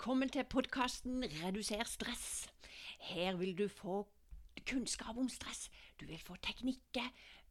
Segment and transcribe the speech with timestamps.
[0.00, 2.46] Velkommen til podkasten Reduser stress.
[3.04, 4.06] Her vil du få
[4.70, 5.66] kunnskap om stress.
[6.00, 7.10] Du vil få teknikker,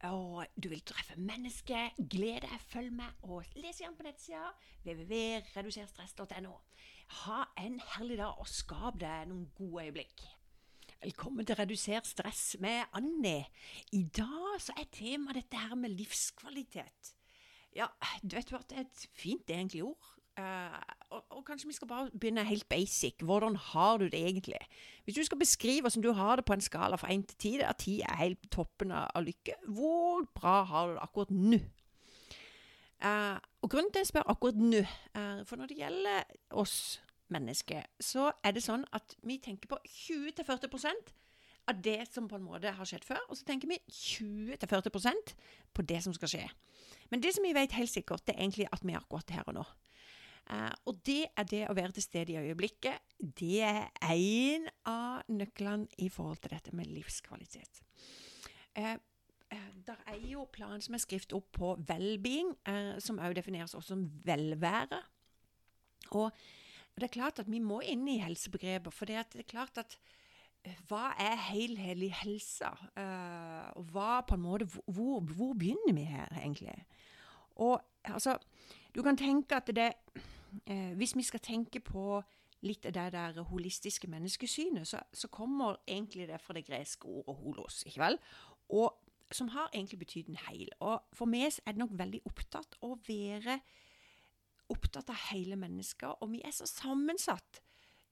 [0.09, 1.93] og du vil treffe mennesker.
[2.09, 4.49] Gled deg, følg med, og les igjen på nettsida
[4.81, 6.55] www.reduserstress.no.
[7.19, 10.25] Ha en herlig dag, og skap deg noen gode øyeblikk.
[11.05, 13.45] Velkommen til Reduser stress med Annie.
[13.93, 17.13] I dag så er temaet dette her med livskvalitet.
[17.77, 17.93] Ja,
[18.25, 20.15] du vet hva, det er et fint egentlig ord.
[20.39, 20.79] Uh,
[21.09, 23.15] og, og, kanskje vi skal bare begynne helt basic.
[23.25, 24.59] Hvordan har du det egentlig?
[25.03, 27.57] Hvis du skal beskrive hvordan du har det på en skala fra 1 til 10,
[27.57, 31.59] der 10 er helt toppen av lykke, hvor bra har du det akkurat nå?
[33.03, 34.83] Uh, og grunnen til at jeg spør akkurat nå,
[35.17, 39.79] uh, for når det gjelder oss mennesker, så er det sånn at vi tenker på
[39.85, 41.13] 20-40%
[41.69, 45.35] av det som på en måte har skjedd før, og så tenker vi 20-40%
[45.73, 46.47] på det som skal skje.
[47.09, 49.47] Men det som vi vet helt sikkert, det er egentlig at vi er akkurat her
[49.47, 49.65] og nå.
[50.49, 53.03] Uh, og det er det å være til stede i øyeblikket.
[53.21, 57.81] Det er en av nøklene i forhold til dette med livskvalitet.
[58.73, 58.95] Uh,
[59.53, 62.55] uh, der er jo planen som er skrevet opp på well-being,
[62.97, 65.03] som også defineres også som velvære.
[66.17, 66.33] Og
[66.97, 69.99] det er klart at vi må inn i helsebegrepet, for det er klart at
[70.89, 72.67] hva er helhetlig helse?
[73.77, 76.73] og hva på en måte, hvor, hvor begynner vi her, egentlig?
[77.63, 78.35] Og altså,
[78.95, 79.93] du kan tenke at det
[80.65, 82.21] eh, Hvis vi skal tenke på
[82.61, 87.35] litt av det der holistiske menneskesynet, så, så kommer egentlig det fra det greske ordet
[87.35, 88.19] 'holos', ikke vel?
[88.69, 88.93] Og
[89.31, 90.69] som har egentlig betydd en heil.
[90.79, 93.59] Og for meg er det nok veldig opptatt å være
[94.69, 97.61] opptatt av hele mennesker, og vi er så sammensatt.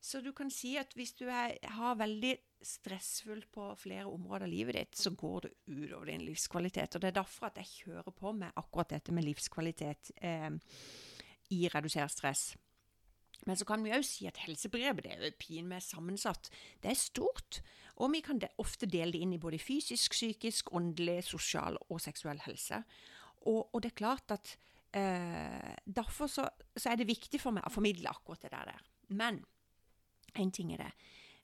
[0.01, 4.51] Så du kan si at hvis du er, har veldig stressfullt på flere områder av
[4.51, 6.95] livet ditt, så går det utover din livskvalitet.
[6.95, 10.11] Og det er derfor at jeg kjører på med akkurat dette med livskvalitet.
[10.22, 10.49] Eh,
[11.53, 12.56] i redusert stress.
[13.45, 16.50] Men så kan vi òg si at helsebrevet det er pinlig sammensatt.
[16.84, 17.62] Det er stort,
[17.97, 22.41] og vi kan ofte dele det inn i både fysisk, psykisk, åndelig, sosial og seksuell
[22.46, 22.81] helse.
[23.47, 24.57] Og, og det er klart at
[24.97, 28.84] eh, derfor så, så, er det viktig for meg å formidle akkurat det der.
[29.16, 29.41] Men
[30.36, 30.91] én ting er det.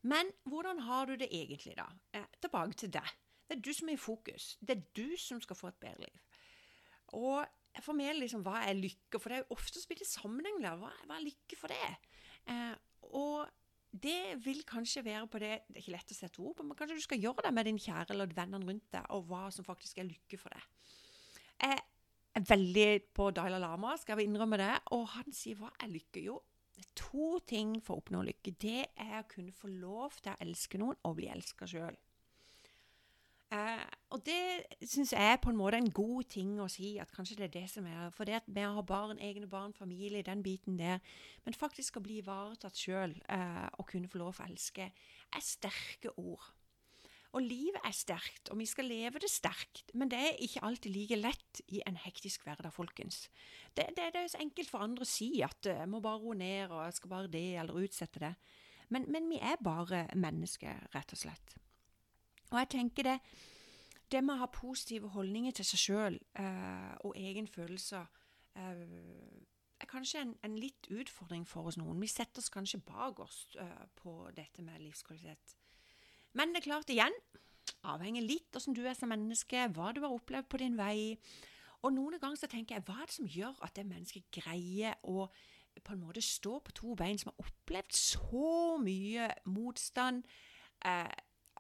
[0.04, 1.88] Men hvordan har du det egentlig, da?
[2.14, 3.16] Eh, tilbake til deg.
[3.48, 4.54] Det er du som er i fokus.
[4.60, 6.22] Det er du som skal få et bedre liv.
[7.14, 7.46] Og
[7.82, 9.18] for meg liksom, hva er lykke?
[9.18, 10.78] For det ofte så blir det sammenheng der.
[10.78, 11.94] Hva, hva, er lykke for det?
[12.52, 12.76] Eh,
[13.18, 13.50] og
[13.94, 16.78] det vil kanskje være på det Det er ikke lett å sette ord på, men
[16.78, 19.66] kanskje du skal gjøre det med din kjære eller vennene rundt deg, og hva som
[19.66, 20.94] faktisk er lykke for deg.
[21.64, 21.82] Jeg
[22.40, 26.24] er veldig på Dalai Lama, skal jeg innrømme det, og han sier hva er lykke?
[26.26, 26.40] Jo,
[26.74, 28.56] det er to ting for å oppnå lykke.
[28.58, 31.98] Det er å kunne få lov til å elske noen og bli elska sjøl.
[33.54, 33.84] Uh,
[34.16, 37.38] og det syns jeg er på en måte en god ting å si, at kanskje
[37.38, 40.42] det er det som er For det at vi har barn, egne barn, familie, den
[40.46, 41.04] biten der.
[41.46, 46.14] Men faktisk å bli ivaretatt sjøl eh, og kunne få lov å elske, er sterke
[46.18, 46.50] ord.
[47.34, 50.94] Og livet er sterkt, og vi skal leve det sterkt, men det er ikke alltid
[50.94, 53.24] like lett i en hektisk hverdag, folkens.
[53.74, 56.38] Det, det, det er så enkelt for andre å si at jeg må bare roe
[56.38, 58.34] ned, og jeg skal bare det, eller utsette det.
[58.94, 61.58] Men, men vi er bare mennesker, rett og slett.
[62.54, 63.18] Og jeg tenker det
[64.14, 68.04] det med å ha positive holdninger til seg sjøl eh, og egen følelser
[68.60, 68.84] eh,
[69.82, 72.02] er kanskje en, en, litt utfordring for oss noen.
[72.04, 75.56] Vi setter oss kanskje bak oss eh, på dette med livskvalitet.
[76.38, 77.18] Men det er klart, igjen,
[77.90, 81.18] avhenger litt av hvordan du er som menneske, hva du har opplevd på din vei.
[81.84, 85.02] Og noen ganger så tenker jeg, hva er det som gjør at det mennesket greier
[85.10, 85.28] å
[85.82, 90.28] på en måte stå på to bein, som har opplevd så mye motstand?
[90.86, 91.10] Eh,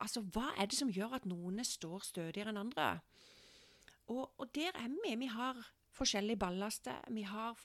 [0.03, 2.89] Altså, hva er det som gjør at noen står stødigere enn andre?
[4.11, 5.15] Og, og der er vi.
[5.21, 5.59] Vi har
[5.95, 6.99] forskjellige ballaster.
[7.13, 7.59] Vi har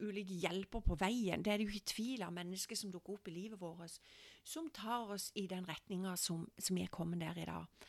[0.00, 1.42] ulike hjelper på veien.
[1.42, 3.96] Det er det jo ikke tvil av mennesker som dukker opp i livet vårt,
[4.44, 7.88] som tar oss i den retninga som, som vi er kommet der i dag.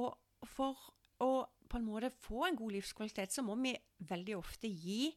[0.00, 0.78] Og for
[1.22, 1.32] å
[1.70, 3.72] på en måte få en god livskvalitet, så må vi
[4.06, 5.08] veldig ofte gi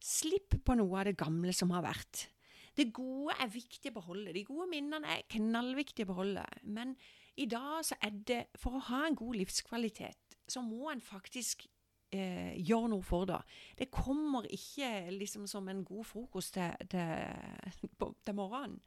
[0.00, 2.28] slipp på noe av det gamle som har vært.
[2.76, 4.34] Det gode er viktig å beholde.
[4.36, 6.44] De gode minnene er knallviktige å beholde.
[6.68, 6.94] Men
[7.36, 11.66] i dag så er det For å ha en god livskvalitet, så må en faktisk
[12.14, 13.40] eh, gjøre noe for det.
[13.78, 18.80] Det kommer ikke liksom som en god frokost til, til, til morgenen.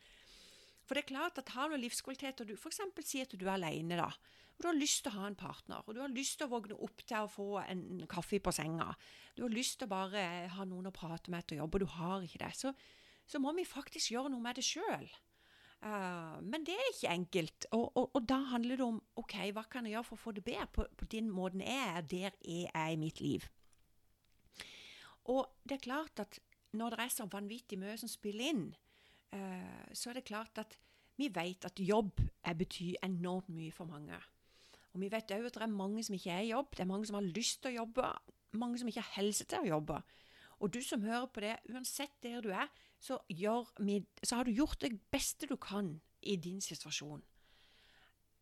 [0.89, 2.79] For det er klart at har du livskvalitet, og du f.eks.
[3.05, 5.83] sier at du er alene, da, og du har lyst til å ha en partner,
[5.85, 8.87] og du har lyst til å våkne opp til å få en kaffe på senga,
[9.37, 10.23] du har lyst til å bare
[10.55, 12.73] ha noen å prate med etter jobb, og du har ikke det, så,
[13.29, 15.05] så må vi faktisk gjøre noe med det sjøl.
[15.79, 17.67] Uh, men det er ikke enkelt.
[17.71, 20.33] Og, og, og, da handler det om OK, hva kan jeg gjøre for å få
[20.35, 23.47] det bedre på, på den måten jeg er, der jeg er i mitt liv.
[25.29, 26.39] Og det er klart at
[26.77, 28.65] når det er så vanvittig mye som spiller inn,
[29.33, 30.75] eh, så er det klart at
[31.19, 32.21] vi vet at jobb
[32.57, 34.17] betyr enormt mye for mange.
[34.93, 36.89] Og vi vet òg at det er mange som ikke er i jobb, det er
[36.89, 38.11] mange som har lyst til å jobbe,
[38.57, 39.99] mange som ikke har helse til å jobbe.
[40.59, 42.67] Og du som hører på det, uansett der du er,
[42.99, 43.17] så,
[44.23, 47.23] så har du gjort det beste du kan i din situasjon.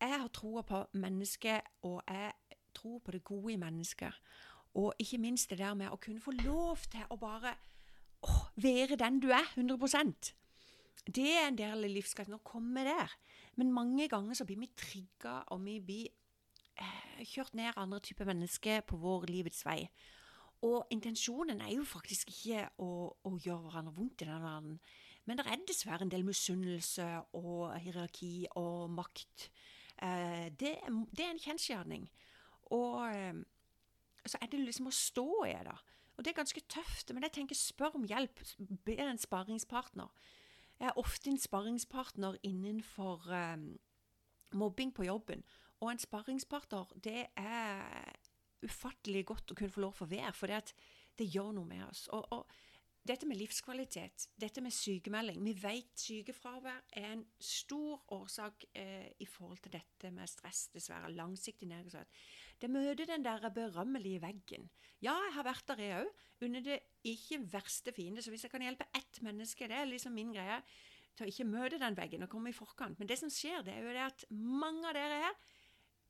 [0.00, 2.32] Jeg har troa på mennesket, og jeg
[2.74, 4.14] tror på det gode i mennesket.
[4.74, 7.54] Og ikke minst det der med å kunne få lov til å bare
[8.22, 10.34] å, være den du er, 100%
[11.06, 13.14] Det er en del av livskraften å komme der.
[13.56, 16.08] Men mange ganger så blir vi trigga, og vi blir
[16.76, 19.88] eh, kjørt ned andre typer mennesker på vår livets vei.
[20.66, 22.88] Og intensjonen er jo faktisk ikke å,
[23.24, 24.80] å gjøre hverandre vondt i denne verden,
[25.28, 27.06] men det er dessverre en del misunnelse
[27.36, 29.50] og hierarki og makt.
[30.02, 30.78] Eh, det,
[31.12, 32.08] det, er en kjensgjerning.
[32.74, 33.36] Og eh,
[34.26, 35.76] så er det liksom å stå i det.
[36.16, 38.40] Og det er ganske tøft, men jeg tenker spør om hjelp.
[38.88, 40.10] Be en sparringspartner.
[40.78, 43.68] Jeg er ofte en sparringspartner innenfor eh,
[44.56, 45.44] mobbing på jobben.
[45.78, 48.16] Og en sparringspartner, det er
[48.64, 50.74] ufattelig godt å kunne få lov for å være, for det,
[51.18, 52.06] det gjør noe med oss.
[52.14, 52.58] Og, og,
[53.08, 59.28] dette med livskvalitet, dette med sykemelding Vi vet sykefravær er en stor årsak eh, i
[59.28, 61.08] forhold til dette med stress, dessverre.
[61.16, 62.10] Langsiktig nedsatt.
[62.60, 64.68] Det møter den der berømmelige veggen.
[65.00, 66.26] Ja, jeg har vært der, jeg òg.
[66.44, 68.22] Under det ikke verste fiende.
[68.22, 70.60] Så hvis jeg kan hjelpe ett menneske, det er liksom min greie,
[71.16, 72.98] til å ikke møte den veggen og komme i forkant.
[72.98, 75.40] Men det som skjer, det er jo det at mange av dere her,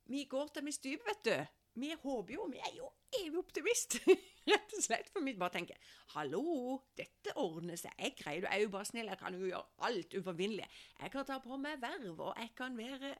[0.09, 2.89] vi går til vi stuper, vet du vi håper jo, vi er jo
[3.19, 3.99] evig optimist,
[4.51, 5.11] rett og slett.
[5.15, 8.89] For vi bare tenker hallo, dette ordner seg, jeg greier det, jeg er jo bare
[8.89, 10.71] snill, jeg kan jo gjøre alt uforvinnelig.
[11.01, 13.15] Jeg kan ta på meg verv, og jeg kan være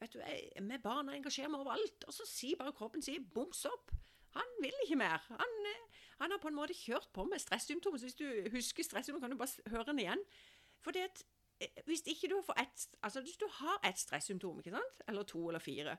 [0.00, 2.04] vet du, jeg, med barna engasjere meg overalt.
[2.08, 3.94] Og så sier bare kroppen sier boms opp.
[4.36, 5.24] Han vil ikke mer.
[5.30, 8.00] Han, eh, han, har på en måte kjørt på med stressymptomer.
[8.00, 10.24] Så hvis du husker stressymptomer, kan du bare høre den igjen.
[10.84, 11.22] Fordi at
[11.64, 14.60] eh, hvis ikke du ett Altså hvis du har ett stressymptom,
[15.08, 15.96] eller to eller fire,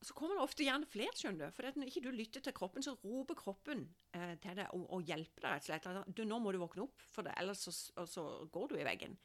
[0.00, 1.54] så kommer det ofte gjerne flere, skjønner du.
[1.56, 3.82] For når ikke du lytter til kroppen, så roper kroppen
[4.14, 6.14] eh, til deg og, og, hjelper deg rett og slett.
[6.14, 7.74] Du, nå må du våkne opp, for det, ellers så,
[8.06, 9.18] så, går du i veggen.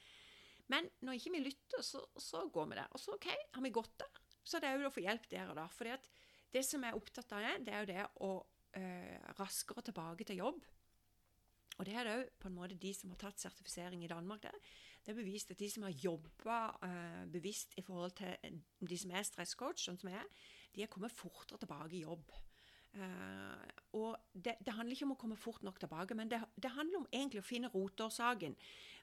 [0.73, 2.89] Men når ikke vi lytter, så, så går vi der.
[2.89, 5.51] Og så OK, har vi gått der, så det er jo å få hjelp der
[5.51, 5.67] og da.
[5.71, 6.09] For
[6.53, 8.31] det som jeg er opptatt av, det er jo det å
[8.79, 10.65] eh, raskere tilbake til jobb.
[11.77, 14.41] Og det er det på en måte de som har tatt sertifisering i Danmark.
[14.41, 14.57] der.
[15.03, 19.11] Det er bevist at de som har jobba eh, bevisst i forhold til de som
[19.11, 20.29] er stresscoach, sånn som jeg er,
[20.75, 22.33] de er kommet fortere tilbake i jobb.
[22.93, 23.63] Uh,
[23.97, 26.99] og det, det, handler ikke om å komme fort nok tilbake, men det, det handler
[27.01, 28.53] om egentlig å finne roteårsaken.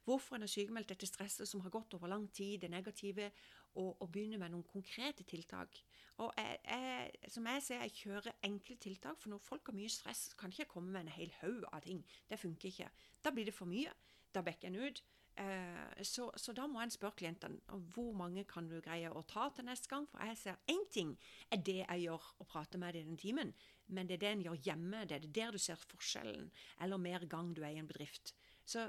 [0.07, 3.33] Hvorfor en er sykemeldt etter stresset som har gått over lang tid, det negative,
[3.75, 5.83] og, og begynne med noen konkrete tiltak.
[6.23, 9.91] Og jeg, jeg, som jeg ser, jeg kjører enkle tiltak, for når folk har mye
[9.91, 12.03] stress, kan ikke jeg komme med en hel haug av ting.
[12.31, 12.91] Det funker ikke.
[13.25, 13.95] Da blir det for mye.
[14.35, 15.03] Da bekker en ut.
[15.41, 19.49] Eh, så, så, da må en spørre klientene hvor mange kan du greie å ta
[19.55, 20.07] til neste gang.
[20.11, 21.15] For jeg ser én ting
[21.49, 23.53] er det jeg gjør å prate med deg i den timen,
[23.89, 25.05] men det er det en gjør hjemme.
[25.09, 26.51] Det er det der du ser forskjellen,
[26.85, 28.35] eller mer gang du er i en bedrift.
[28.69, 28.89] Så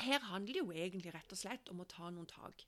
[0.00, 2.64] her handler det jo egentlig rett og slett om å ta noen tak.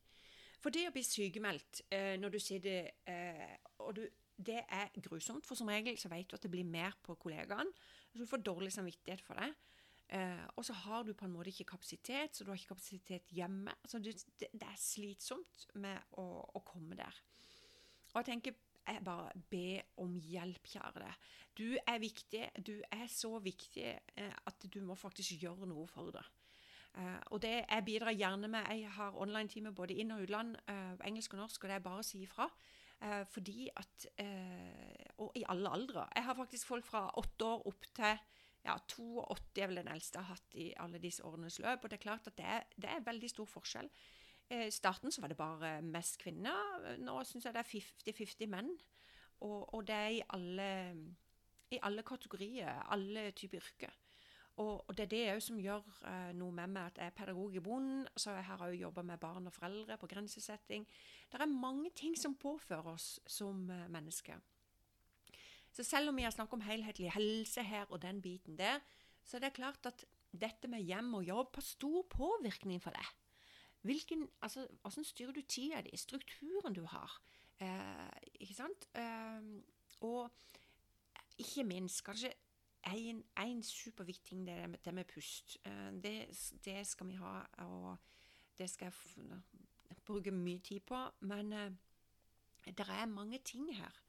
[0.63, 4.05] For det å bli sykemeldt eh, når du sitter eh, og du,
[4.43, 7.69] Det er grusomt, for som regel så vet du at det blir mer på kollegaen.
[8.11, 9.53] Så du får dårlig samvittighet for det.
[10.13, 13.33] Eh, og så har du på en måte ikke kapasitet, så du har ikke kapasitet
[13.33, 13.73] hjemme.
[13.83, 17.23] Altså det, det, er slitsomt med å, å, komme der.
[18.13, 21.27] Og jeg tenker jeg bare be om hjelp, kjære deg.
[21.57, 22.43] Du er viktig.
[22.67, 26.25] Du er så viktig eh, at du må faktisk gjøre noe for det.
[26.93, 28.67] Uh, og det jeg bidrar gjerne med.
[28.69, 32.03] Jeg har online-time både inn- og utland, uh, engelsk og norsk, og det er bare
[32.03, 32.51] å si ifra.
[33.01, 34.07] Uh, fordi at
[35.23, 36.07] Og i alle aldre.
[36.17, 38.19] Jeg har faktisk folk fra åtte år opp til
[38.65, 41.85] ja, 82 er vel den eldste jeg har hatt i alle disse årenes løp.
[41.85, 43.91] Og det er klart at det er, det er veldig stor forskjell.
[44.53, 46.97] I starten så var det bare mest kvinner.
[47.01, 48.71] Nå syns jeg det er 50-50 menn.
[49.43, 50.69] Og, og, det er i alle,
[51.75, 53.99] i alle kategorier, alle typer yrker.
[54.61, 57.17] Og, og, det er det òg som gjør uh, noe med meg at jeg er
[57.17, 58.05] pedagog i bonden.
[58.15, 60.87] Så jeg har òg jobba med barn og foreldre på grensesetting.
[61.33, 64.39] Det er mange ting som påfører oss som uh, mennesker.
[65.73, 68.81] Så selv om vi har snakket om helhetlig helse her og den biten der,
[69.25, 73.09] så er det klart at dette med hjem og jobb har stor påvirkning for deg.
[73.83, 77.23] Hvilken, altså, Hvordan styrer du tida di, strukturen du har?
[77.61, 78.09] Eh,
[78.41, 78.89] ikke sant?
[78.95, 79.63] Eh,
[80.01, 80.31] og
[81.39, 82.33] ikke minst, kanskje
[82.87, 85.59] en, superviktig ting, det er det med pust.
[85.65, 86.15] Eh, det,
[86.65, 87.97] det, skal vi ha, og
[88.59, 89.41] det skal jeg
[90.05, 91.01] bruke mye tid på.
[91.21, 91.73] Men eh,
[92.67, 94.03] det er mange ting her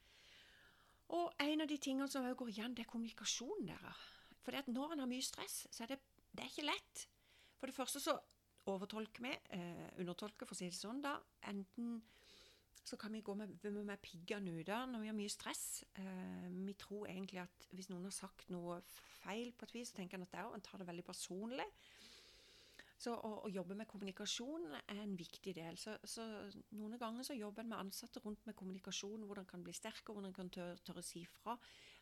[1.10, 4.06] og en av de tingene som går igjen, det er kommunikasjonen deres.
[4.44, 6.00] For når en har mye stress, så er det,
[6.32, 7.04] det er ikke lett.
[7.60, 8.18] For det første så
[8.72, 11.18] overtolker vi, eh, undertolker for å si det sånn, da.
[11.52, 12.02] Enten
[12.84, 15.84] så kan vi gå med, med, med piggene ute når vi har mye stress.
[16.00, 18.82] Eh, vi tror egentlig at hvis noen har sagt noe
[19.22, 21.68] feil på et vis, så tenker en at det er, en tar det veldig personlig.
[23.04, 25.76] Så å, å, jobbe med kommunikasjon er en viktig del.
[25.80, 26.24] Så, så
[26.78, 30.16] Noen ganger så jobber en med ansatte rundt med kommunikasjon, hvordan en kan bli sterkere,
[30.16, 31.58] hvordan en kan tørre, tørre si fra.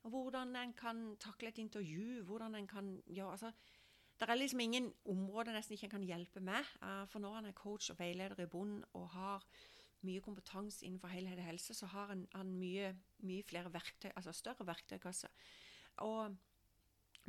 [0.05, 3.51] Hvordan en kan takle et intervju, hvordan en kan gjøre altså,
[4.22, 6.67] Det er liksom ingen områder nesten ikke en kan hjelpe med.
[6.84, 9.48] Uh, for når en er coach og veileder i bunnen og har
[10.05, 12.27] mye kompetanse innenfor helhet og helse, så har en,
[12.58, 12.93] mye,
[13.25, 15.29] mye, flere verktøy, altså større verktøykasse.
[16.05, 16.38] Og,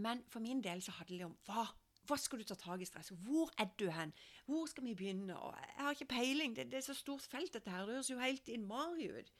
[0.04, 1.66] men for min del så handler det om hva,
[2.08, 3.12] hva skal du ta tak i stress?
[3.24, 4.12] Hvor er du hen?
[4.46, 5.36] Hvor skal vi begynne?
[5.38, 6.56] Og jeg har ikke peiling.
[6.56, 7.86] Det, det, er så stort felt, dette her.
[7.86, 9.32] Det høres jo helt innmari ut.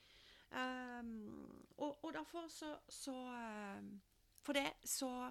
[0.53, 3.15] Um, og, og, derfor så, så
[3.79, 4.03] um,
[4.45, 5.31] For det så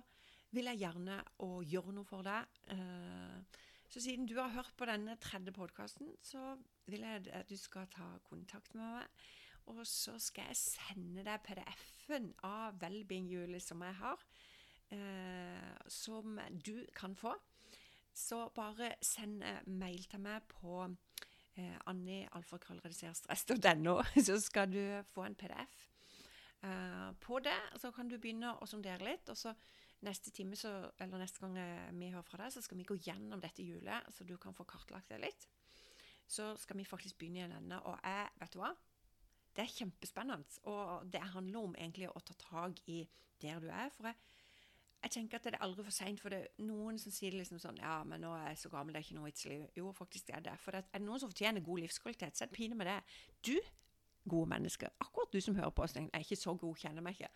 [0.51, 2.49] vil jeg gjerne å gjøre noe for deg.
[2.73, 3.61] Uh,
[3.91, 6.55] så siden du har hørt på denne tredje podkasten, så
[6.87, 9.23] vil jeg at du skal ta kontakt med meg.
[9.71, 14.23] Og så skal jeg sende deg PDF-en av Wellbeing-hjulet som jeg har,
[15.87, 17.31] som du kan få.
[18.13, 20.83] Så bare send mail til meg på
[21.55, 25.87] eh, annialfakrøllreduserstress.no, så skal du få en PDF.
[26.61, 29.29] Eh, på det så kan du begynne å sondere litt.
[29.31, 29.53] og så
[30.01, 31.53] Neste time, så, eller neste gang
[31.93, 34.65] vi hører fra deg, så skal vi gå gjennom dette hjulet, så du kan få
[34.65, 35.43] kartlagt det litt.
[36.25, 37.77] Så skal vi faktisk begynne i en ende.
[37.85, 38.71] Og jeg, vet du hva?
[39.53, 40.57] Det er kjempespennende.
[40.71, 43.05] Og det handler om egentlig å ta tak i
[43.43, 43.93] der du er.
[43.93, 44.17] For jeg,
[45.01, 46.21] jeg tenker at det er aldri for seint.
[46.21, 48.93] For det er noen som sier liksom sånn Ja, men nå er jeg så gammel,
[48.93, 50.57] det er ikke noe vits i Jo, faktisk er det.
[50.61, 52.99] For det er det noen som fortjener god livskvalitet, så er det pine med det.
[53.47, 53.55] Du,
[54.29, 57.17] gode menneske, akkurat du som hører på oss, jeg er ikke så god, kjenner meg
[57.17, 57.33] ikke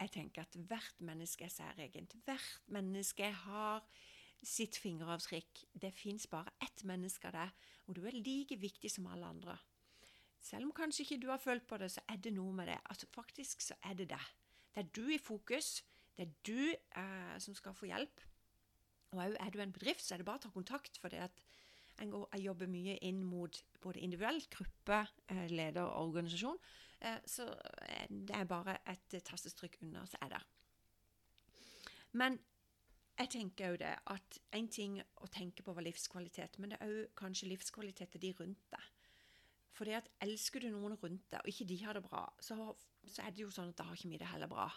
[0.00, 2.14] jeg tenker at hvert menneske er særegent.
[2.24, 3.84] Hvert menneske har
[4.42, 5.64] sitt fingeravtrykk.
[5.82, 9.58] Det fins bare ett menneske av deg, og du er like viktig som alle andre.
[10.40, 12.78] Selv om kanskje ikke du har følt på det, så er det noe med det.
[12.88, 14.22] Altså, faktisk så er det det.
[14.72, 15.82] Det er du i fokus.
[16.20, 16.60] Det er du
[17.00, 18.20] eh, som skal få hjelp.
[19.16, 20.98] Og er du en bedrift, så er det bare å ta kontakt.
[21.00, 21.40] for det at
[22.00, 26.58] jeg jobber mye inn mot både individuelt, gruppe, eh, leder og organisasjon.
[27.00, 27.48] Eh, så
[27.88, 30.42] eh, det er bare et tastestrykk under, så er det.
[32.12, 32.38] Men
[33.18, 36.88] jeg tenker jo det at én ting å tenke på var livskvalitet, men det er
[36.88, 38.86] òg kanskje livskvalitet til de rundt deg.
[39.72, 42.56] For det at elsker du noen rundt deg, og ikke de har det bra, så,
[43.06, 44.70] så er det jo sånn at da har ikke vi det heller bra.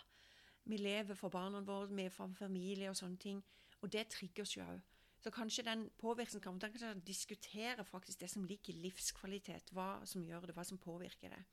[0.65, 3.41] Vi lever for barna våre, vi er for familie og sånne ting,
[3.81, 4.79] og det trigger oss jo òg.
[5.23, 10.49] Så kanskje den påvirkningskampen kan diskutere faktisk det som ligger i livskvalitet, hva som gjør
[10.49, 11.43] det, hva som påvirker det.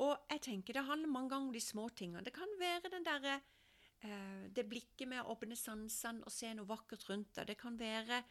[0.00, 2.24] Og jeg tenker det handler mange ganger om de små tingene.
[2.24, 3.34] Det kan være den derre
[4.00, 7.50] eh, det blikket med å åpne sansene og se noe vakkert rundt deg.
[7.50, 8.22] Det kan være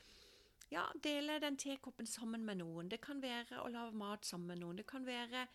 [0.74, 2.90] ja, dele den tekoppen sammen med noen.
[2.90, 4.82] Det kan være å lage mat sammen med noen.
[4.82, 5.46] Det kan være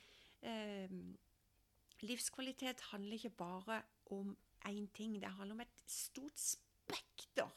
[0.43, 0.95] eh,
[2.03, 4.37] Livskvalitet handler ikke bare om
[4.69, 5.21] én ting.
[5.21, 7.51] Det handler om et stort spekter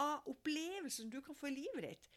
[0.00, 2.08] av opplevelser du kan få i livet ditt.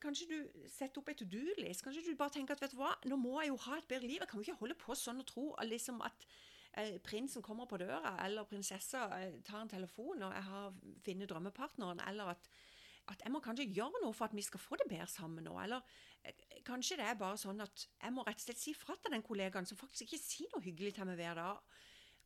[0.00, 1.82] Kanskje du setter opp et to do-list.
[1.82, 4.06] Kanskje du bare tenker at vet du hva, nå må jeg jo ha et bedre
[4.06, 4.20] liv.
[4.20, 6.26] Jeg kan jo ikke holde på sånn og tro liksom at
[6.78, 11.30] eh, prinsen kommer på døra, eller prinsessa eh, tar en telefon og jeg har finner
[11.30, 12.50] drømmepartneren, eller at,
[13.12, 15.54] at, jeg må kanskje gjøre noe for at vi skal få det bedre sammen nå.
[15.62, 15.82] Eller
[16.26, 19.14] eh, kanskje det er bare sånn at jeg må rett og slett si fra til
[19.14, 21.76] den kollegaen som faktisk ikke sier noe hyggelig til meg hver dag.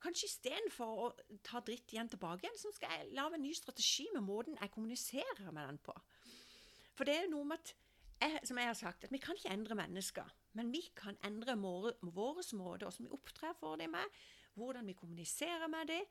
[0.01, 1.11] Kanskje istedenfor å
[1.45, 4.73] ta dritt igjen tilbake igjen, så skal jeg lage en ny strategi med måten jeg
[4.73, 5.97] kommuniserer med den på.
[6.97, 7.75] For det er noe med at
[8.21, 11.57] jeg, som jeg har sagt, at vi kan ikke endre mennesker, men vi kan endre
[11.61, 14.21] vår, vår måte, hvordan vi opptrer for dem med,
[14.61, 16.09] hvordan vi kommuniserer med dem.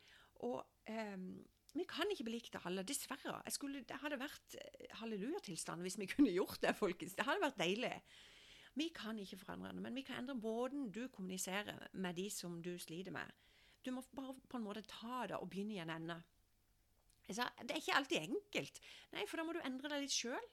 [0.47, 1.31] Og um,
[1.77, 3.35] vi kan ikke bli likt av alle, dessverre.
[3.53, 7.15] Skulle, det hadde vært eh, hallelujatilstand hvis vi kunne gjort det, folkens.
[7.17, 7.93] Det hadde vært deilig.
[8.79, 12.59] Vi kan ikke forandre det, men vi kan endre måten du kommuniserer med de som
[12.63, 13.31] du sliter med.
[13.85, 16.19] Du må bare på en måte ta det og begynne i en ende.
[17.27, 18.81] det er ikke alltid enkelt,
[19.13, 20.49] Nei, for da må du endre deg litt sjøl.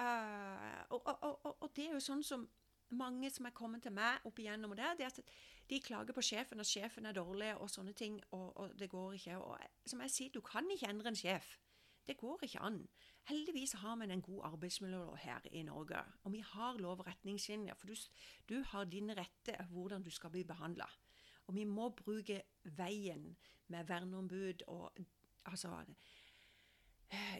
[0.00, 2.46] Uh, og, og, og, og, det er jo sånn som
[2.92, 5.20] mange som er kommet til meg opp igjennom, det, det at
[5.70, 9.38] de klager på sjefen, at sjefen er dårlig og sånne ting, og, det går ikke.
[9.38, 11.58] Og som jeg sier, du kan ikke endre en sjef.
[12.06, 12.80] Det går ikke an.
[13.28, 16.00] Heldigvis har vi en god arbeidsmiljølov her i Norge.
[16.24, 17.94] Og vi har lov og retningslinjer, for du,
[18.48, 20.88] du har dine retter hvordan du skal bli behandla.
[21.46, 23.36] Og vi må bruke veien
[23.70, 24.98] med verneombud og
[25.46, 26.19] altså Eh,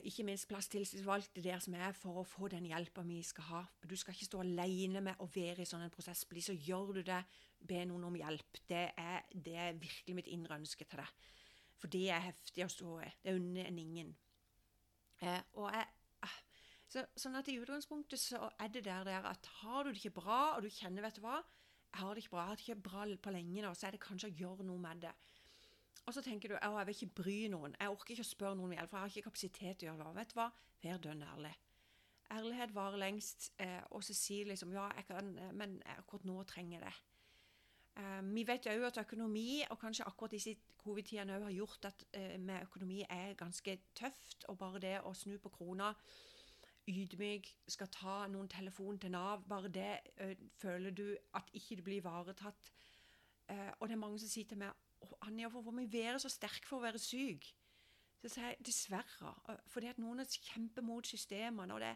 [0.08, 3.60] ikke minst plass tillitsvalgte der som er, for å få den hjelpa vi skal ha.
[3.86, 6.24] Du skal ikke stå alene med å være i sånn en prosess.
[6.30, 7.20] Bli så gjør du det,
[7.68, 8.62] be noen om hjelp.
[8.68, 11.30] Det er, det er virkelig mitt indre ønske til deg.
[11.80, 13.08] For det er heftig å stå i.
[13.22, 14.12] Det unner en ingen.
[15.22, 15.86] Eh, og jeg,
[16.26, 16.38] ah,
[16.90, 20.18] Så, sånn at i utgangspunktet så er det der, der at har du det ikke
[20.18, 22.64] bra, og du kjenner, vet du hva Jeg har det ikke bra, jeg har det
[22.66, 25.14] ikke bra på lenge nå, så er det kanskje å gjøre noe med det.
[26.07, 28.59] Og så tenker du at jeg vil ikke bry noen, jeg orker ikke å spørre
[28.59, 30.16] noen for jeg har ikke kapasitet til å gjøre det.
[30.21, 30.49] Vet du hva,
[30.83, 31.52] vær dønn ærlig.
[32.30, 36.42] Ærlighet varer lengst, eh, og så si liksom ja, jeg kan, eh, men akkurat nå
[36.47, 36.95] trenger jeg det.
[38.00, 42.37] Eh, vi vet òg at økonomi, og kanskje akkurat disse covid-tidene har gjort at eh,
[42.40, 44.47] med økonomi er ganske tøft.
[44.49, 45.90] Og bare det å snu på krona,
[46.90, 52.00] ydmyk, skal ta noen telefon til Nav, bare det eh, føler du at ikke blir
[52.00, 52.73] ivaretatt.
[53.50, 56.21] Eh, og det er mange som sier til meg «Å, Anja, hvorfor må vi være
[56.23, 57.52] så sterk for å være syk?'
[58.21, 59.30] Så jeg dessverre.
[59.73, 61.73] Fordi at noen kjemper mot systemene.
[61.73, 61.95] og det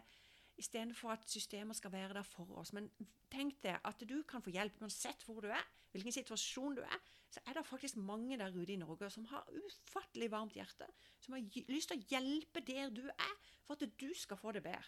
[0.57, 2.71] Istedenfor at systemer skal være der for oss.
[2.73, 2.87] Men
[3.31, 7.01] tenk deg at du kan få hjelp uansett hvor du er, hvilken situasjon du er.
[7.29, 10.87] Så er det faktisk mange der ute i Norge som har ufattelig varmt hjerte.
[11.19, 13.33] Som har lyst til å hjelpe der du er,
[13.67, 14.83] for at du skal få det bedre.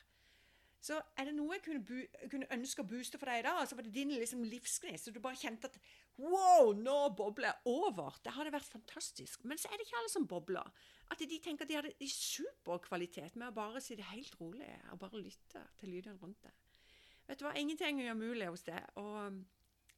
[0.84, 3.76] Så er det noe jeg kunne, kunne ønske å booste for deg i dag, så
[3.76, 5.08] var det din liksom, livsgnist.
[5.08, 5.80] Så du bare kjente at
[6.18, 8.16] Wow, nå bobler jeg over!
[8.26, 9.44] Det hadde vært fantastisk.
[9.46, 10.72] Men så er det ikke alle som bobler.
[11.14, 15.22] At de tenker at de hadde superkvalitet med å bare sitte helt rolig og bare
[15.22, 16.56] lytte til lydene rundt deg.
[17.28, 19.42] Vet du hva, ingenting er umulig hos deg, og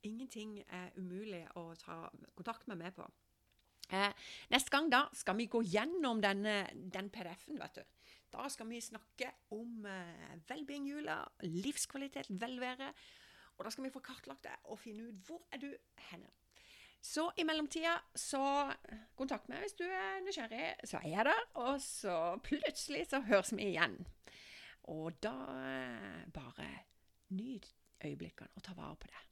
[0.08, 2.02] ingenting er umulig å ta
[2.36, 3.06] kontakt med meg på.
[3.90, 4.12] Eh,
[4.54, 6.62] neste gang da skal vi gå gjennom denne,
[6.94, 8.10] den PDF-en, vet du.
[8.30, 12.92] Da skal vi snakke om eh, velbeing-jula, livskvalitet, velvære.
[13.58, 15.72] Og da skal vi få kartlagt det og finne ut hvor er du
[16.12, 16.30] henne.
[17.02, 18.44] Så i mellomtida så
[19.16, 21.46] kontakt meg hvis du er nysgjerrig, så er jeg der.
[21.64, 23.98] Og så plutselig så høres vi igjen.
[24.92, 25.34] Og da
[26.36, 26.70] bare
[27.30, 27.72] nyt
[28.04, 29.29] øyeblikkene og ta vare på det.